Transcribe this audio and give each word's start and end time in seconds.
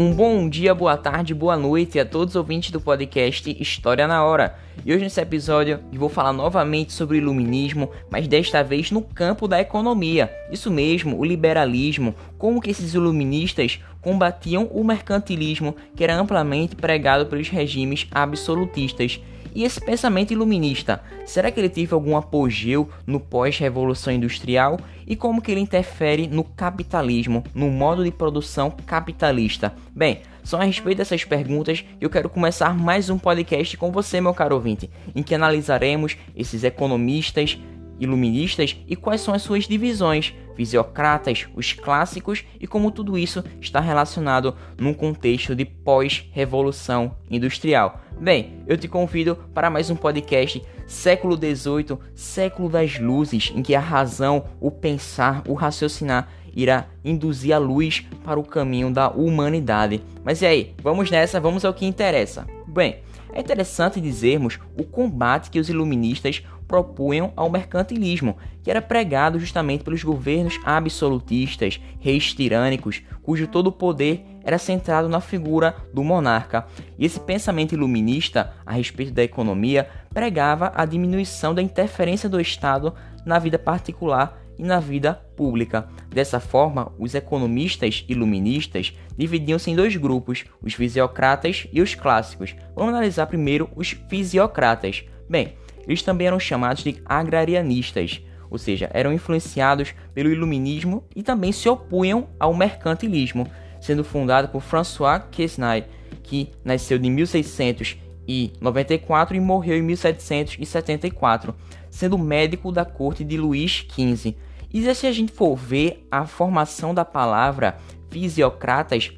Um 0.00 0.12
bom 0.12 0.48
dia, 0.48 0.72
boa 0.76 0.96
tarde, 0.96 1.34
boa 1.34 1.56
noite 1.56 1.98
a 1.98 2.04
todos 2.04 2.34
os 2.34 2.36
ouvintes 2.36 2.70
do 2.70 2.80
podcast 2.80 3.50
História 3.60 4.06
na 4.06 4.24
Hora. 4.24 4.54
E 4.86 4.94
hoje 4.94 5.02
nesse 5.02 5.20
episódio 5.20 5.80
eu 5.92 5.98
vou 5.98 6.08
falar 6.08 6.32
novamente 6.32 6.92
sobre 6.92 7.16
o 7.16 7.18
iluminismo, 7.18 7.90
mas 8.08 8.28
desta 8.28 8.62
vez 8.62 8.92
no 8.92 9.02
campo 9.02 9.48
da 9.48 9.60
economia. 9.60 10.32
Isso 10.52 10.70
mesmo, 10.70 11.18
o 11.18 11.24
liberalismo, 11.24 12.14
como 12.38 12.60
que 12.60 12.70
esses 12.70 12.94
iluministas 12.94 13.80
combatiam 14.00 14.68
o 14.70 14.84
mercantilismo 14.84 15.74
que 15.96 16.04
era 16.04 16.14
amplamente 16.14 16.76
pregado 16.76 17.26
pelos 17.26 17.48
regimes 17.48 18.06
absolutistas. 18.12 19.20
E 19.54 19.64
esse 19.64 19.80
pensamento 19.80 20.32
iluminista, 20.32 21.02
será 21.26 21.50
que 21.50 21.58
ele 21.58 21.68
teve 21.68 21.94
algum 21.94 22.16
apogeu 22.16 22.88
no 23.06 23.20
pós-revolução 23.20 24.12
industrial 24.12 24.78
e 25.06 25.16
como 25.16 25.40
que 25.42 25.50
ele 25.50 25.60
interfere 25.60 26.26
no 26.26 26.44
capitalismo, 26.44 27.42
no 27.54 27.70
modo 27.70 28.04
de 28.04 28.10
produção 28.10 28.70
capitalista? 28.70 29.74
Bem, 29.94 30.20
são 30.48 30.60
a 30.60 30.64
respeito 30.64 30.98
dessas 30.98 31.24
perguntas 31.24 31.80
que 31.80 32.04
eu 32.04 32.08
quero 32.08 32.30
começar 32.30 32.74
mais 32.74 33.10
um 33.10 33.18
podcast 33.18 33.76
com 33.76 33.92
você, 33.92 34.20
meu 34.20 34.32
caro 34.32 34.54
ouvinte, 34.54 34.88
em 35.14 35.22
que 35.22 35.34
analisaremos 35.34 36.16
esses 36.34 36.64
economistas, 36.64 37.58
iluministas 37.98 38.76
e 38.86 38.96
quais 38.96 39.20
são 39.20 39.34
as 39.34 39.42
suas 39.42 39.64
divisões, 39.64 40.34
fisiocratas, 40.54 41.46
os 41.54 41.72
clássicos 41.72 42.44
e 42.60 42.66
como 42.66 42.90
tudo 42.90 43.16
isso 43.16 43.44
está 43.60 43.80
relacionado 43.80 44.54
num 44.78 44.92
contexto 44.92 45.54
de 45.54 45.64
pós-revolução 45.64 47.14
industrial. 47.30 48.00
Bem, 48.20 48.64
eu 48.66 48.76
te 48.76 48.88
convido 48.88 49.36
para 49.54 49.70
mais 49.70 49.90
um 49.90 49.96
podcast 49.96 50.60
século 50.86 51.36
XVIII, 51.36 51.98
século 52.14 52.68
das 52.68 52.98
luzes, 52.98 53.52
em 53.54 53.62
que 53.62 53.74
a 53.74 53.80
razão, 53.80 54.44
o 54.60 54.70
pensar, 54.70 55.42
o 55.46 55.54
raciocinar 55.54 56.28
irá 56.54 56.86
induzir 57.04 57.54
a 57.54 57.58
luz 57.58 58.04
para 58.24 58.40
o 58.40 58.44
caminho 58.44 58.90
da 58.90 59.08
humanidade. 59.08 60.02
Mas 60.24 60.42
e 60.42 60.46
aí, 60.46 60.74
vamos 60.82 61.10
nessa, 61.10 61.38
vamos 61.38 61.64
ao 61.64 61.72
que 61.72 61.86
interessa. 61.86 62.46
Bem, 62.66 62.96
é 63.32 63.40
interessante 63.40 64.00
dizermos 64.00 64.58
o 64.76 64.82
combate 64.82 65.50
que 65.50 65.60
os 65.60 65.68
iluministas 65.68 66.42
propunham 66.68 67.32
ao 67.34 67.50
mercantilismo, 67.50 68.36
que 68.62 68.70
era 68.70 68.82
pregado 68.82 69.40
justamente 69.40 69.82
pelos 69.82 70.04
governos 70.04 70.60
absolutistas, 70.62 71.80
reis 71.98 72.34
tirânicos, 72.34 73.02
cujo 73.22 73.48
todo 73.48 73.68
o 73.68 73.72
poder 73.72 74.24
era 74.44 74.58
centrado 74.58 75.08
na 75.08 75.20
figura 75.20 75.74
do 75.92 76.04
monarca. 76.04 76.66
E 76.98 77.04
esse 77.04 77.18
pensamento 77.18 77.72
iluminista 77.72 78.52
a 78.64 78.72
respeito 78.72 79.12
da 79.12 79.24
economia 79.24 79.88
pregava 80.12 80.70
a 80.74 80.84
diminuição 80.84 81.54
da 81.54 81.62
interferência 81.62 82.28
do 82.28 82.40
Estado 82.40 82.94
na 83.24 83.38
vida 83.38 83.58
particular 83.58 84.38
e 84.58 84.62
na 84.62 84.80
vida 84.80 85.14
pública. 85.36 85.88
Dessa 86.10 86.40
forma, 86.40 86.92
os 86.98 87.14
economistas 87.14 88.04
iluministas 88.08 88.92
dividiam-se 89.16 89.70
em 89.70 89.76
dois 89.76 89.94
grupos, 89.96 90.44
os 90.60 90.74
fisiocratas 90.74 91.68
e 91.72 91.80
os 91.80 91.94
clássicos. 91.94 92.56
Vamos 92.74 92.92
analisar 92.92 93.26
primeiro 93.26 93.70
os 93.76 93.90
fisiocratas. 94.08 95.04
Bem, 95.28 95.54
eles 95.88 96.02
também 96.02 96.26
eram 96.26 96.38
chamados 96.38 96.84
de 96.84 97.00
agrarianistas, 97.04 98.20
ou 98.50 98.58
seja, 98.58 98.90
eram 98.92 99.12
influenciados 99.12 99.94
pelo 100.14 100.30
iluminismo 100.30 101.02
e 101.16 101.22
também 101.22 101.50
se 101.50 101.66
opunham 101.68 102.28
ao 102.38 102.54
mercantilismo, 102.54 103.48
sendo 103.80 104.04
fundado 104.04 104.48
por 104.48 104.60
François 104.60 105.22
Quesnay, 105.30 105.86
que 106.22 106.50
nasceu 106.62 106.98
em 106.98 107.10
1694 107.10 109.36
e 109.36 109.40
morreu 109.40 109.78
em 109.78 109.82
1774, 109.82 111.54
sendo 111.90 112.18
médico 112.18 112.70
da 112.70 112.84
corte 112.84 113.24
de 113.24 113.38
Luís 113.38 113.86
XV. 113.90 114.36
E 114.72 114.94
se 114.94 115.06
a 115.06 115.12
gente 115.12 115.32
for 115.32 115.56
ver 115.56 116.06
a 116.10 116.26
formação 116.26 116.92
da 116.92 117.04
palavra 117.04 117.78
fisiocratas, 118.10 119.12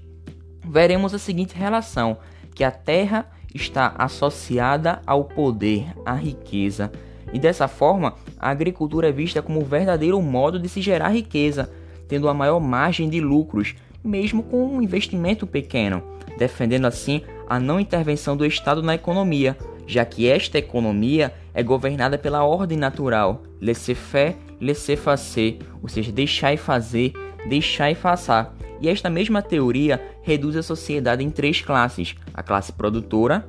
veremos 0.65 1.15
a 1.15 1.19
seguinte 1.19 1.57
relação, 1.57 2.19
que 2.55 2.63
a 2.63 2.71
terra 2.71 3.29
está 3.55 3.95
associada 3.99 5.01
ao 5.07 5.25
poder, 5.25 5.87
à 6.05 6.15
riqueza. 6.15 6.91
E 7.33 7.39
dessa 7.39 7.69
forma, 7.69 8.15
a 8.39 8.51
agricultura 8.51 9.09
é 9.09 9.13
vista 9.13 9.43
como 9.43 9.61
o 9.61 9.65
verdadeiro 9.65 10.21
modo 10.21 10.59
de 10.59 10.69
se 10.69 10.81
gerar 10.81 11.11
riqueza, 11.11 11.71
tendo 12.09 12.29
a 12.29 12.35
maior 12.35 12.61
margem 12.61 13.09
de 13.09 13.21
lucros, 13.21 13.75
mesmo 14.03 14.43
com 14.43 14.67
um 14.67 14.83
investimento 14.83 15.47
pequeno, 15.47 16.03
defendendo 16.39 16.87
assim 16.87 17.23
a 17.49 17.61
não 17.61 17.79
intervenção 17.79 18.37
do 18.37 18.47
Estado 18.47 18.83
na 18.83 18.95
economia, 18.95 19.57
já 19.87 20.05
que 20.05 20.29
esta 20.29 20.59
economia 20.59 21.33
é 21.53 21.63
governada 21.63 22.17
pela 22.17 22.45
ordem 22.45 22.79
natural, 22.79 23.43
laissez-faire, 23.61 24.37
laissez-faire, 24.61 25.59
ou 25.83 25.89
seja, 25.89 26.13
deixar 26.13 26.53
e 26.53 26.57
fazer, 26.57 27.13
deixar 27.49 27.91
e 27.91 27.95
façar. 27.95 28.55
E 28.81 28.89
esta 28.89 29.11
mesma 29.11 29.43
teoria 29.43 30.01
reduz 30.23 30.57
a 30.57 30.63
sociedade 30.63 31.23
em 31.23 31.31
três 31.31 31.61
classes: 31.61 32.15
a 32.33 32.43
classe 32.43 32.73
produtora, 32.73 33.47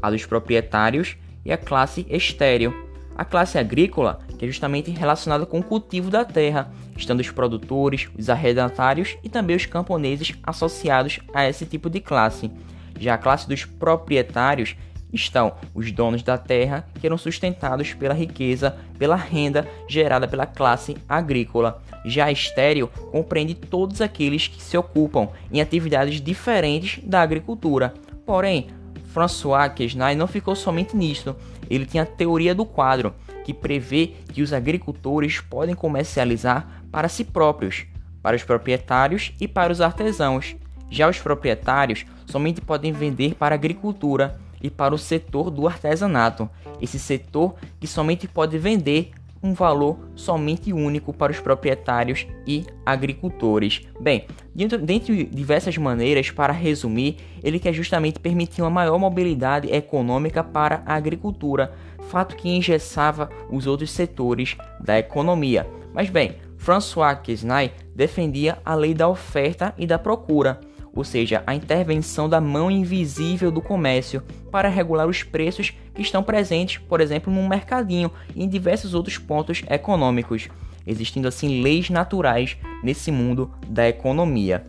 a 0.00 0.10
dos 0.10 0.26
proprietários 0.26 1.16
e 1.44 1.52
a 1.52 1.56
classe 1.56 2.06
estéril. 2.10 2.74
A 3.14 3.24
classe 3.24 3.58
agrícola, 3.58 4.20
que 4.38 4.44
é 4.44 4.48
justamente 4.48 4.90
relacionada 4.90 5.44
com 5.44 5.60
o 5.60 5.62
cultivo 5.62 6.10
da 6.10 6.24
terra, 6.24 6.72
estando 6.96 7.20
os 7.20 7.30
produtores, 7.30 8.08
os 8.18 8.30
arrendatários 8.30 9.16
e 9.22 9.28
também 9.28 9.54
os 9.54 9.66
camponeses 9.66 10.34
associados 10.42 11.20
a 11.32 11.46
esse 11.46 11.66
tipo 11.66 11.90
de 11.90 12.00
classe. 12.00 12.50
Já 12.98 13.14
a 13.14 13.18
classe 13.18 13.46
dos 13.46 13.64
proprietários 13.64 14.76
estão 15.12 15.52
os 15.74 15.92
donos 15.92 16.22
da 16.22 16.38
terra, 16.38 16.86
que 17.00 17.06
eram 17.06 17.18
sustentados 17.18 17.92
pela 17.92 18.14
riqueza, 18.14 18.76
pela 18.98 19.16
renda 19.16 19.68
gerada 19.88 20.26
pela 20.26 20.46
classe 20.46 20.96
agrícola. 21.08 21.82
Já 22.04 22.30
estéreo 22.30 22.88
compreende 23.10 23.54
todos 23.54 24.00
aqueles 24.00 24.48
que 24.48 24.62
se 24.62 24.76
ocupam 24.76 25.28
em 25.52 25.60
atividades 25.60 26.20
diferentes 26.20 27.02
da 27.04 27.20
agricultura. 27.20 27.94
Porém, 28.24 28.68
François 29.12 29.72
Quesnay 29.72 30.16
não 30.16 30.26
ficou 30.26 30.56
somente 30.56 30.96
nisto. 30.96 31.36
Ele 31.68 31.86
tinha 31.86 32.02
a 32.02 32.06
teoria 32.06 32.54
do 32.54 32.64
quadro, 32.64 33.14
que 33.44 33.52
prevê 33.52 34.12
que 34.32 34.42
os 34.42 34.52
agricultores 34.52 35.40
podem 35.40 35.74
comercializar 35.74 36.82
para 36.90 37.08
si 37.08 37.24
próprios, 37.24 37.86
para 38.22 38.36
os 38.36 38.42
proprietários 38.42 39.32
e 39.40 39.46
para 39.46 39.72
os 39.72 39.80
artesãos. 39.80 40.56
Já 40.90 41.08
os 41.08 41.18
proprietários 41.18 42.04
somente 42.26 42.60
podem 42.60 42.92
vender 42.92 43.34
para 43.34 43.54
a 43.54 43.56
agricultura 43.56 44.38
e 44.62 44.70
para 44.70 44.94
o 44.94 44.98
setor 44.98 45.50
do 45.50 45.66
artesanato. 45.66 46.48
Esse 46.80 46.98
setor 46.98 47.54
que 47.80 47.86
somente 47.86 48.28
pode 48.28 48.56
vender 48.58 49.10
um 49.42 49.52
valor 49.52 49.98
somente 50.14 50.72
único 50.72 51.12
para 51.12 51.32
os 51.32 51.40
proprietários 51.40 52.26
e 52.46 52.64
agricultores. 52.86 53.82
Bem, 54.00 54.24
dentro, 54.54 54.78
dentre 54.78 55.24
diversas 55.24 55.76
maneiras, 55.76 56.30
para 56.30 56.52
resumir, 56.52 57.16
ele 57.42 57.58
quer 57.58 57.72
justamente 57.72 58.20
permitir 58.20 58.62
uma 58.62 58.70
maior 58.70 58.98
mobilidade 58.98 59.68
econômica 59.72 60.44
para 60.44 60.82
a 60.86 60.94
agricultura, 60.94 61.72
fato 62.08 62.36
que 62.36 62.48
engessava 62.48 63.28
os 63.50 63.66
outros 63.66 63.90
setores 63.90 64.56
da 64.78 64.98
economia. 64.98 65.66
Mas 65.92 66.08
bem, 66.08 66.36
François 66.56 67.20
Quesnay 67.20 67.72
defendia 67.94 68.58
a 68.64 68.74
lei 68.74 68.94
da 68.94 69.08
oferta 69.08 69.74
e 69.76 69.86
da 69.86 69.98
procura 69.98 70.60
ou 70.94 71.04
seja, 71.04 71.42
a 71.46 71.54
intervenção 71.54 72.28
da 72.28 72.40
mão 72.40 72.70
invisível 72.70 73.50
do 73.50 73.62
comércio 73.62 74.22
para 74.50 74.68
regular 74.68 75.06
os 75.06 75.22
preços 75.22 75.72
que 75.94 76.02
estão 76.02 76.22
presentes, 76.22 76.78
por 76.78 77.00
exemplo, 77.00 77.32
num 77.32 77.48
mercadinho 77.48 78.10
e 78.34 78.44
em 78.44 78.48
diversos 78.48 78.94
outros 78.94 79.16
pontos 79.16 79.62
econômicos, 79.70 80.48
existindo 80.86 81.28
assim 81.28 81.62
leis 81.62 81.88
naturais 81.88 82.56
nesse 82.82 83.10
mundo 83.10 83.50
da 83.66 83.88
economia. 83.88 84.66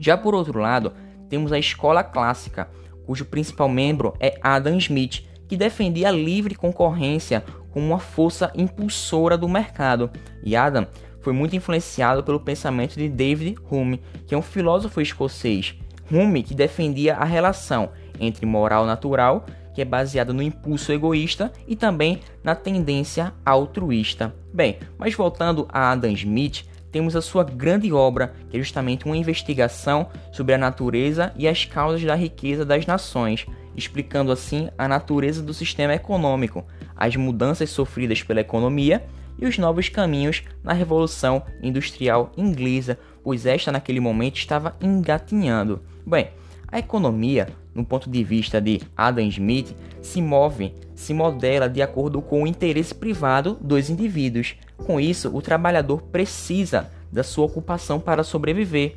Já 0.00 0.16
por 0.16 0.34
outro 0.34 0.58
lado, 0.58 0.92
temos 1.28 1.52
a 1.52 1.58
escola 1.58 2.02
clássica, 2.02 2.68
cujo 3.06 3.24
principal 3.24 3.68
membro 3.68 4.14
é 4.18 4.38
Adam 4.42 4.76
Smith, 4.78 5.24
que 5.46 5.56
defendia 5.56 6.08
a 6.08 6.12
livre 6.12 6.54
concorrência 6.54 7.44
como 7.70 7.86
uma 7.86 7.98
força 7.98 8.50
impulsora 8.54 9.36
do 9.36 9.48
mercado. 9.48 10.10
E 10.42 10.56
Adam 10.56 10.86
foi 11.24 11.32
muito 11.32 11.56
influenciado 11.56 12.22
pelo 12.22 12.38
pensamento 12.38 12.96
de 12.96 13.08
David 13.08 13.56
Hume, 13.70 14.00
que 14.26 14.34
é 14.34 14.38
um 14.38 14.42
filósofo 14.42 15.00
escocês. 15.00 15.74
Hume 16.12 16.42
que 16.42 16.54
defendia 16.54 17.16
a 17.16 17.24
relação 17.24 17.88
entre 18.20 18.44
moral 18.44 18.84
natural, 18.84 19.46
que 19.74 19.80
é 19.80 19.86
baseada 19.86 20.34
no 20.34 20.42
impulso 20.42 20.92
egoísta, 20.92 21.50
e 21.66 21.74
também 21.74 22.20
na 22.44 22.54
tendência 22.54 23.32
altruísta. 23.44 24.34
Bem, 24.52 24.76
mas 24.98 25.14
voltando 25.14 25.66
a 25.72 25.92
Adam 25.92 26.12
Smith, 26.12 26.66
temos 26.92 27.16
a 27.16 27.22
sua 27.22 27.42
grande 27.42 27.90
obra, 27.90 28.34
que 28.50 28.56
é 28.58 28.60
justamente 28.60 29.06
uma 29.06 29.16
investigação 29.16 30.06
sobre 30.30 30.54
a 30.54 30.58
natureza 30.58 31.32
e 31.36 31.48
as 31.48 31.64
causas 31.64 32.04
da 32.04 32.14
riqueza 32.14 32.66
das 32.66 32.86
nações, 32.86 33.46
explicando 33.74 34.30
assim 34.30 34.68
a 34.76 34.86
natureza 34.86 35.42
do 35.42 35.54
sistema 35.54 35.94
econômico, 35.94 36.64
as 36.94 37.16
mudanças 37.16 37.70
sofridas 37.70 38.22
pela 38.22 38.42
economia 38.42 39.02
e 39.38 39.46
os 39.46 39.58
novos 39.58 39.88
caminhos 39.88 40.42
na 40.62 40.72
Revolução 40.72 41.42
Industrial 41.62 42.32
Inglesa, 42.36 42.98
pois 43.22 43.46
esta 43.46 43.72
naquele 43.72 44.00
momento 44.00 44.36
estava 44.36 44.76
engatinhando. 44.80 45.82
Bem, 46.06 46.28
a 46.74 46.78
economia, 46.78 47.48
no 47.74 47.84
ponto 47.84 48.10
de 48.10 48.24
vista 48.24 48.60
de 48.60 48.80
Adam 48.96 49.24
Smith, 49.26 49.74
se 50.02 50.20
move, 50.20 50.74
se 50.94 51.14
modela 51.14 51.68
de 51.68 51.80
acordo 51.80 52.20
com 52.20 52.42
o 52.42 52.46
interesse 52.46 52.94
privado 52.94 53.56
dos 53.60 53.88
indivíduos. 53.88 54.56
Com 54.78 55.00
isso, 55.00 55.30
o 55.34 55.40
trabalhador 55.40 56.02
precisa 56.02 56.90
da 57.12 57.22
sua 57.22 57.46
ocupação 57.46 58.00
para 58.00 58.24
sobreviver. 58.24 58.96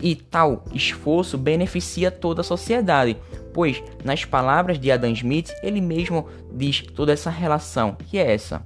E 0.00 0.14
tal 0.14 0.64
esforço 0.72 1.38
beneficia 1.38 2.10
toda 2.10 2.42
a 2.42 2.44
sociedade, 2.44 3.16
pois, 3.52 3.82
nas 4.04 4.24
palavras 4.24 4.78
de 4.78 4.90
Adam 4.92 5.10
Smith, 5.10 5.50
ele 5.62 5.80
mesmo 5.80 6.28
diz 6.52 6.82
toda 6.82 7.12
essa 7.12 7.30
relação, 7.30 7.96
que 8.06 8.18
é 8.18 8.32
essa. 8.34 8.62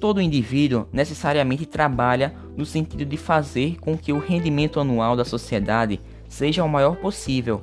Todo 0.00 0.20
indivíduo 0.20 0.86
necessariamente 0.92 1.66
trabalha 1.66 2.34
no 2.56 2.66
sentido 2.66 3.04
de 3.04 3.16
fazer 3.16 3.78
com 3.80 3.96
que 3.96 4.12
o 4.12 4.18
rendimento 4.18 4.78
anual 4.78 5.16
da 5.16 5.24
sociedade 5.24 6.00
seja 6.28 6.64
o 6.64 6.68
maior 6.68 6.96
possível. 6.96 7.62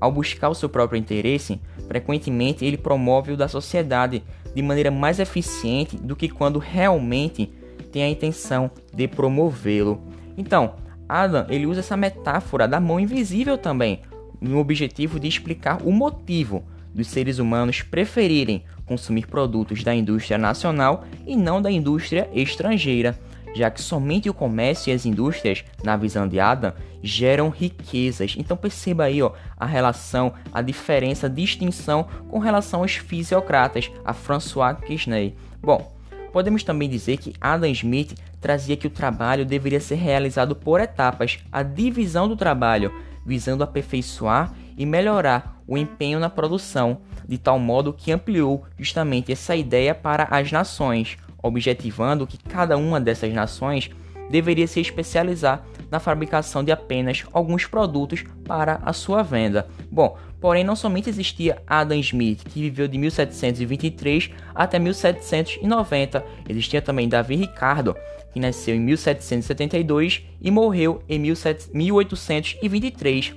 Ao 0.00 0.10
buscar 0.10 0.48
o 0.48 0.54
seu 0.54 0.68
próprio 0.68 0.98
interesse, 0.98 1.60
frequentemente 1.86 2.64
ele 2.64 2.76
promove 2.76 3.32
o 3.32 3.36
da 3.36 3.48
sociedade 3.48 4.22
de 4.54 4.62
maneira 4.62 4.90
mais 4.90 5.18
eficiente 5.18 5.96
do 5.96 6.16
que 6.16 6.28
quando 6.28 6.58
realmente 6.58 7.52
tem 7.90 8.02
a 8.02 8.08
intenção 8.08 8.70
de 8.92 9.06
promovê-lo. 9.06 10.02
Então, 10.36 10.74
Adam 11.08 11.46
ele 11.48 11.66
usa 11.66 11.80
essa 11.80 11.96
metáfora 11.96 12.66
da 12.66 12.80
mão 12.80 12.98
invisível 12.98 13.58
também, 13.58 14.00
no 14.40 14.58
objetivo 14.58 15.20
de 15.20 15.28
explicar 15.28 15.82
o 15.84 15.92
motivo 15.92 16.64
dos 16.94 17.08
seres 17.08 17.38
humanos 17.38 17.82
preferirem 17.82 18.64
consumir 18.84 19.26
produtos 19.26 19.82
da 19.82 19.94
indústria 19.94 20.36
nacional 20.36 21.04
e 21.26 21.36
não 21.36 21.62
da 21.62 21.70
indústria 21.70 22.28
estrangeira, 22.32 23.18
já 23.54 23.70
que 23.70 23.80
somente 23.80 24.28
o 24.28 24.34
comércio 24.34 24.90
e 24.90 24.94
as 24.94 25.06
indústrias, 25.06 25.64
na 25.82 25.96
visão 25.96 26.26
de 26.26 26.40
Adam, 26.40 26.72
geram 27.02 27.48
riquezas. 27.48 28.34
Então 28.38 28.56
perceba 28.56 29.04
aí 29.04 29.22
ó, 29.22 29.32
a 29.58 29.66
relação, 29.66 30.32
a 30.52 30.62
diferença, 30.62 31.26
a 31.26 31.30
distinção 31.30 32.06
com 32.28 32.38
relação 32.38 32.80
aos 32.80 32.94
fisiocratas, 32.94 33.90
a 34.04 34.12
François 34.12 34.76
Quesnay. 34.78 35.34
Bom, 35.60 35.92
podemos 36.32 36.62
também 36.62 36.88
dizer 36.88 37.18
que 37.18 37.34
Adam 37.40 37.70
Smith 37.70 38.14
trazia 38.40 38.76
que 38.76 38.86
o 38.86 38.90
trabalho 38.90 39.44
deveria 39.44 39.80
ser 39.80 39.96
realizado 39.96 40.56
por 40.56 40.80
etapas, 40.80 41.38
a 41.50 41.62
divisão 41.62 42.26
do 42.28 42.36
trabalho, 42.36 42.92
visando 43.24 43.64
aperfeiçoar 43.64 44.52
e 44.76 44.86
melhorar 44.86 45.62
o 45.66 45.78
empenho 45.78 46.18
na 46.18 46.28
produção, 46.28 46.98
de 47.28 47.38
tal 47.38 47.58
modo 47.58 47.92
que 47.92 48.12
ampliou 48.12 48.64
justamente 48.78 49.32
essa 49.32 49.54
ideia 49.54 49.94
para 49.94 50.24
as 50.30 50.50
nações, 50.50 51.16
objetivando 51.42 52.26
que 52.26 52.38
cada 52.38 52.76
uma 52.76 53.00
dessas 53.00 53.32
nações 53.32 53.90
deveria 54.30 54.66
se 54.66 54.80
especializar 54.80 55.62
na 55.90 56.00
fabricação 56.00 56.64
de 56.64 56.72
apenas 56.72 57.24
alguns 57.32 57.66
produtos 57.66 58.24
para 58.44 58.80
a 58.84 58.92
sua 58.92 59.22
venda. 59.22 59.68
Bom, 59.90 60.16
porém 60.42 60.62
não 60.64 60.74
somente 60.74 61.08
existia 61.08 61.62
Adam 61.68 62.00
Smith, 62.00 62.42
que 62.48 62.60
viveu 62.60 62.88
de 62.88 62.98
1723 62.98 64.30
até 64.52 64.76
1790, 64.76 66.24
existia 66.48 66.82
também 66.82 67.08
Davi 67.08 67.36
Ricardo, 67.36 67.94
que 68.32 68.40
nasceu 68.40 68.74
em 68.74 68.80
1772 68.80 70.26
e 70.40 70.50
morreu 70.50 71.00
em 71.08 71.20
1823. 71.20 73.36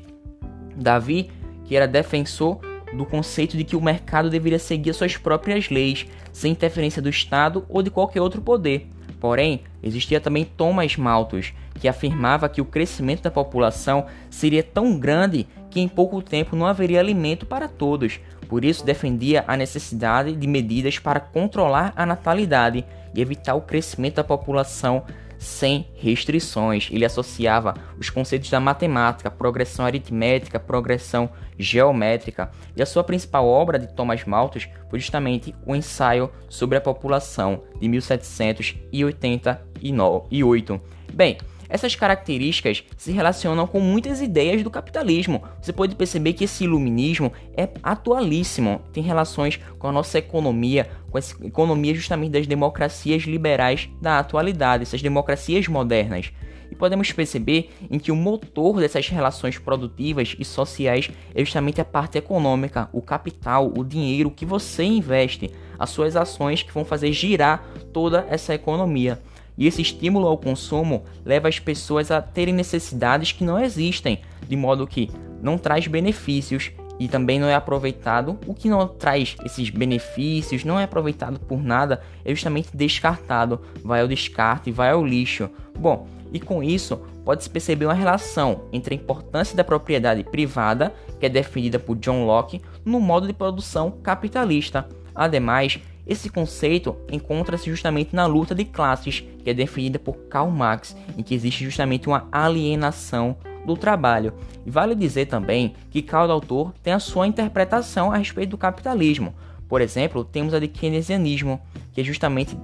Davi, 0.76 1.30
que 1.66 1.76
era 1.76 1.88
defensor 1.88 2.60
do 2.98 3.06
conceito 3.06 3.56
de 3.56 3.64
que 3.64 3.76
o 3.76 3.82
mercado 3.82 4.28
deveria 4.30 4.58
seguir 4.58 4.92
suas 4.94 5.16
próprias 5.16 5.70
leis, 5.70 6.08
sem 6.34 6.54
interferência 6.54 7.04
do 7.04 7.10
Estado 7.10 7.66
ou 7.70 7.84
de 7.84 7.92
qualquer 7.92 8.22
outro 8.22 8.42
poder. 8.42 8.88
Porém, 9.20 9.62
existia 9.84 10.20
também 10.20 10.44
Thomas 10.44 10.98
Malthus, 10.98 11.54
que 11.80 11.88
afirmava 11.88 12.50
que 12.50 12.62
o 12.62 12.66
crescimento 12.66 13.22
da 13.22 13.32
população 13.32 14.06
seria 14.30 14.64
tão 14.64 14.98
grande 14.98 15.48
que 15.76 15.82
em 15.82 15.88
pouco 15.90 16.22
tempo 16.22 16.56
não 16.56 16.66
haveria 16.66 17.02
alimento 17.02 17.46
para 17.46 17.68
todos. 17.68 18.22
Por 18.48 18.64
isso, 18.64 18.86
defendia 18.86 19.44
a 19.46 19.58
necessidade 19.58 20.34
de 20.34 20.48
medidas 20.48 21.00
para 21.00 21.20
controlar 21.20 21.92
a 21.98 22.06
natalidade 22.06 22.86
e 23.14 23.20
evitar 23.20 23.56
o 23.56 23.62
crescimento 23.62 24.16
da 24.16 24.24
população 24.24 25.04
sem 25.38 25.86
restrições. 25.96 26.88
Ele 26.90 27.04
associava 27.04 27.74
os 28.00 28.10
conceitos 28.10 28.50
da 28.50 28.58
matemática, 28.58 29.30
progressão 29.30 29.86
aritmética, 29.86 30.62
progressão 30.62 31.30
geométrica, 31.60 32.50
e 32.74 32.82
a 32.82 32.86
sua 32.86 33.04
principal 33.04 33.46
obra 33.46 33.78
de 33.78 33.88
Thomas 33.88 34.24
Malthus 34.24 34.70
foi 34.90 35.00
justamente 35.00 35.54
o 35.66 35.76
ensaio 35.76 36.32
sobre 36.48 36.78
a 36.78 36.82
população 36.82 37.64
de 37.82 37.90
1788. 37.90 40.82
Bem, 41.14 41.38
essas 41.70 41.96
características 41.96 42.84
se 42.98 43.12
relacionam 43.12 43.68
com 43.68 43.80
muitas 43.80 44.22
ideias 44.22 44.64
do 44.64 44.70
capitalismo. 44.70 45.44
Você 45.62 45.74
pode 45.74 45.96
perceber 45.96 46.34
que 46.34 46.44
esse 46.44 46.64
iluminismo 46.64 47.32
é 47.56 47.70
atualíssimo, 47.82 48.82
tem 48.94 49.04
relações 49.04 49.60
com 49.80 49.88
a 49.88 49.92
nossa 49.92 50.18
economia, 50.18 50.90
com 51.10 51.18
a 51.18 51.48
economia 51.48 51.94
justamente 51.94 52.32
das 52.32 52.48
democracias 52.48 53.24
liberais 53.24 53.90
da 54.02 54.20
atualidade, 54.20 54.84
essas 54.84 55.02
democracias 55.02 55.68
modernas. 55.68 56.32
E 56.72 56.76
podemos 56.76 57.12
perceber 57.12 57.70
em 57.90 58.00
que 58.00 58.12
o 58.12 58.16
motor 58.16 58.80
dessas 58.80 59.08
relações 59.08 59.58
produtivas 59.58 60.36
e 60.40 60.44
sociais 60.44 61.10
é 61.34 61.40
justamente 61.40 61.80
a 61.80 61.86
parte 61.86 62.18
econômica, 62.18 62.90
o 62.92 63.02
capital, 63.02 63.72
o 63.78 63.84
dinheiro 63.84 64.32
que 64.32 64.46
você 64.46 64.84
investe, 64.84 65.52
as 65.78 65.90
suas 65.90 66.16
ações 66.16 66.64
que 66.64 66.74
vão 66.74 66.84
fazer 66.84 67.12
girar 67.12 67.64
toda 67.94 68.26
essa 68.30 68.54
economia. 68.54 69.22
E 69.58 69.68
esse 69.68 69.82
estímulo 69.82 70.28
ao 70.28 70.38
consumo 70.38 71.04
leva 71.24 71.48
as 71.48 71.60
pessoas 71.60 72.12
a 72.12 72.22
terem 72.22 72.54
necessidades 72.54 73.32
que 73.32 73.44
não 73.44 73.60
existem, 73.60 74.20
de 74.48 74.56
modo 74.56 74.88
que 74.88 75.10
não 75.42 75.58
traz 75.58 75.88
benefícios 75.88 76.72
e 77.00 77.08
também 77.08 77.40
não 77.40 77.48
é 77.48 77.56
aproveitado. 77.56 78.38
O 78.46 78.54
que 78.54 78.70
não 78.70 78.88
traz 78.88 79.36
esses 79.44 79.70
benefícios, 79.70 80.64
não 80.64 80.80
é 80.80 80.84
aproveitado 80.84 81.40
por 81.40 81.62
nada, 81.62 82.02
é 82.24 82.34
justamente 82.34 82.70
descartado, 82.74 83.62
vai 83.84 84.02
ao 84.02 84.08
descarte, 84.08 84.72
vai 84.72 84.92
ao 84.92 85.06
lixo. 85.06 85.50
Bom, 85.78 86.08
e 86.32 86.40
com 86.40 86.64
isso 86.64 87.00
pode-se 87.24 87.50
perceber 87.50 87.86
uma 87.86 87.94
relação 87.94 88.62
entre 88.72 88.94
a 88.94 88.98
importância 88.98 89.56
da 89.56 89.64
propriedade 89.64 90.24
privada, 90.24 90.94
que 91.20 91.26
é 91.26 91.30
definida 91.30 91.80
por 91.80 91.96
John 91.96 92.26
Locke, 92.26 92.62
no 92.84 93.00
modo 93.00 93.28
de 93.28 93.34
produção 93.34 93.92
capitalista. 94.04 94.88
Ademais, 95.14 95.80
esse 96.06 96.30
conceito 96.30 96.96
encontra-se 97.12 97.70
justamente 97.70 98.16
na 98.16 98.26
luta 98.26 98.54
de 98.54 98.64
classes, 98.64 99.24
que 99.44 99.50
é 99.50 99.54
definida 99.54 99.98
por 99.98 100.16
Karl 100.30 100.50
Marx, 100.52 100.96
em 101.18 101.24
que 101.24 101.34
existe 101.34 101.64
justamente 101.64 102.08
uma 102.08 102.28
alienação 102.32 103.36
do 103.66 103.76
trabalho. 103.76 104.34
E 104.66 104.70
vale 104.70 104.94
dizer 104.94 105.26
também 105.26 105.74
que 105.90 106.02
cada 106.02 106.32
autor 106.32 106.74
tem 106.84 106.94
a 106.94 107.00
sua 107.00 107.26
interpretação 107.26 108.12
a 108.12 108.18
respeito 108.18 108.52
do 108.52 108.58
capitalismo. 108.58 109.34
Por 109.68 109.82
exemplo, 109.82 110.24
temos 110.24 110.54
a 110.54 110.60
de 110.60 110.68
keynesianismo, 110.68 111.60
que 111.92 112.02
é 112.02 112.04
justamente 112.04 112.56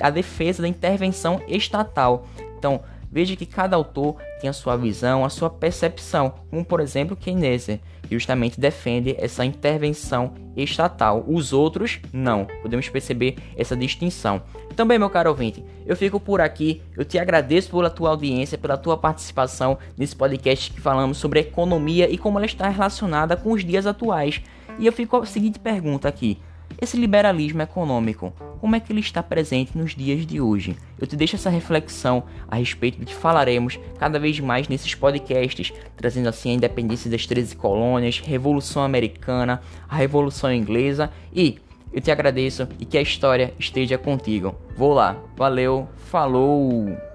a 0.00 0.10
defesa 0.10 0.62
da 0.62 0.68
intervenção 0.68 1.40
estatal. 1.48 2.26
Então, 2.58 2.82
veja 3.10 3.36
que 3.36 3.46
cada 3.46 3.76
autor 3.76 4.16
tem 4.40 4.48
a 4.48 4.52
sua 4.52 4.76
visão, 4.76 5.24
a 5.24 5.28
sua 5.28 5.50
percepção, 5.50 6.34
como 6.48 6.64
por 6.64 6.80
exemplo 6.80 7.16
Keynesia, 7.16 7.80
que 8.02 8.14
justamente 8.14 8.60
defende 8.60 9.14
essa 9.18 9.44
intervenção 9.44 10.34
estatal. 10.56 11.24
Os 11.26 11.52
outros 11.52 12.00
não. 12.12 12.46
Podemos 12.62 12.88
perceber 12.88 13.36
essa 13.56 13.76
distinção. 13.76 14.42
Também, 14.76 14.98
meu 14.98 15.10
caro 15.10 15.30
ouvinte, 15.30 15.64
eu 15.86 15.96
fico 15.96 16.18
por 16.18 16.40
aqui. 16.40 16.80
Eu 16.96 17.04
te 17.04 17.18
agradeço 17.18 17.70
pela 17.70 17.90
tua 17.90 18.10
audiência, 18.10 18.58
pela 18.58 18.76
tua 18.76 18.96
participação 18.96 19.78
nesse 19.96 20.14
podcast 20.14 20.72
que 20.72 20.80
falamos 20.80 21.18
sobre 21.18 21.40
economia 21.40 22.08
e 22.10 22.16
como 22.16 22.38
ela 22.38 22.46
está 22.46 22.68
relacionada 22.68 23.36
com 23.36 23.52
os 23.52 23.64
dias 23.64 23.86
atuais. 23.86 24.40
E 24.78 24.86
eu 24.86 24.92
fico 24.92 25.16
com 25.16 25.22
a 25.22 25.26
seguinte 25.26 25.58
pergunta 25.58 26.08
aqui: 26.08 26.38
esse 26.80 26.96
liberalismo 26.96 27.60
econômico, 27.60 28.32
como 28.60 28.74
é 28.74 28.80
que 28.80 28.92
ele 28.92 29.00
está 29.00 29.22
presente 29.22 29.76
nos 29.76 29.94
dias 29.94 30.26
de 30.26 30.40
hoje? 30.40 30.76
Eu 30.98 31.06
te 31.06 31.16
deixo 31.16 31.36
essa 31.36 31.50
reflexão 31.50 32.24
a 32.48 32.56
respeito 32.56 32.98
do 32.98 33.06
que 33.06 33.14
falaremos 33.14 33.78
cada 33.98 34.18
vez 34.18 34.40
mais 34.40 34.68
nesses 34.68 34.94
podcasts, 34.94 35.72
trazendo 35.96 36.28
assim 36.28 36.50
a 36.50 36.54
independência 36.54 37.10
das 37.10 37.26
13 37.26 37.56
colônias, 37.56 38.18
Revolução 38.18 38.82
Americana, 38.82 39.60
a 39.88 39.96
Revolução 39.96 40.52
Inglesa 40.52 41.10
e 41.32 41.58
eu 41.92 42.00
te 42.00 42.10
agradeço 42.10 42.68
e 42.78 42.84
que 42.84 42.96
a 42.96 43.02
história 43.02 43.52
esteja 43.58 43.98
contigo. 43.98 44.54
Vou 44.76 44.94
lá, 44.94 45.16
valeu, 45.36 45.88
falou! 45.96 47.09